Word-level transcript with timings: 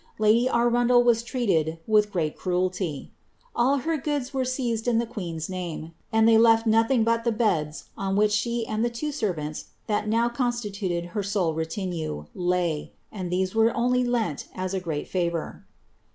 Lfsdy 0.19 0.51
Arundel 0.51 1.03
was 1.03 1.21
treated 1.21 1.77
with 1.85 2.11
grreat 2.11 2.35
cruelty. 2.35 3.11
All 3.55 3.79
ere 3.85 4.03
seized 4.45 4.87
in 4.87 4.97
the 4.97 5.05
queen's 5.05 5.47
name, 5.47 5.93
and 6.11 6.27
they 6.27 6.39
left 6.39 6.65
her 6.65 6.71
nothing 6.71 7.07
I 7.07 7.71
on 7.95 8.15
which 8.15 8.31
she 8.31 8.65
and 8.65 8.83
the 8.83 8.89
two 8.89 9.11
servants, 9.11 9.65
that 9.85 10.07
now 10.07 10.27
constituted 10.27 11.11
lue, 11.13 12.25
lay, 12.33 12.93
and 13.11 13.29
these 13.31 13.53
were 13.53 13.77
only 13.77 14.03
lent 14.03 14.47
as 14.55 14.73
a 14.73 14.79
great 14.79 15.07
farour. 15.07 15.67